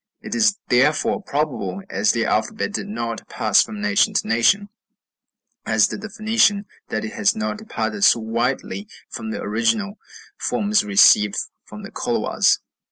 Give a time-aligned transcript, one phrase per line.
[0.19, 4.69] It is therefore probable, as their alphabet did not pass from nation to nation,
[5.63, 9.99] as did the Phoenician, that it has not departed so widely from the original
[10.39, 12.57] forms received from the Colhuas.